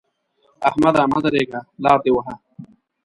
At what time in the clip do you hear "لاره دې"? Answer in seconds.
1.83-2.11